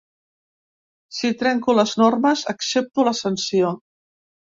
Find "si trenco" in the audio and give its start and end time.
1.17-1.75